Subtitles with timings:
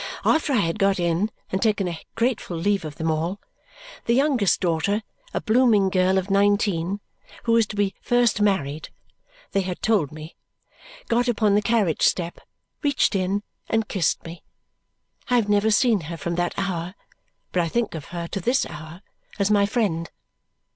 [0.25, 3.39] After I had got in and had taken a grateful leave of them all,
[4.05, 7.01] the youngest daughter a blooming girl of nineteen,
[7.43, 8.89] who was to be the first married,
[9.51, 10.35] they had told me
[11.07, 12.39] got upon the carriage step,
[12.81, 14.41] reached in, and kissed me.
[15.29, 16.95] I have never seen her, from that hour,
[17.51, 19.03] but I think of her to this hour
[19.37, 20.09] as my friend.